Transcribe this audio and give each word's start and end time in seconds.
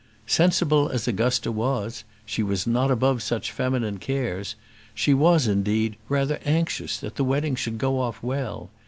Sensible 0.25 0.89
as 0.89 1.07
Augusta 1.07 1.51
was, 1.51 2.03
she 2.25 2.41
was 2.41 2.65
not 2.65 2.89
above 2.89 3.21
such 3.21 3.51
feminine 3.51 3.99
cares; 3.99 4.55
she 4.95 5.13
was, 5.13 5.45
indeed, 5.45 5.95
rather 6.09 6.39
anxious 6.43 6.97
that 6.97 7.17
the 7.17 7.23
wedding 7.23 7.53
should 7.55 7.77
go 7.77 7.99
off 7.99 8.23
well. 8.23 8.71